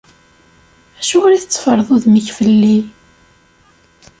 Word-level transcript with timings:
Acuɣer 1.01 1.31
i 1.33 1.39
tteffreḍ 1.39 1.89
udem-ik 1.95 2.27
fell-i? 2.37 2.77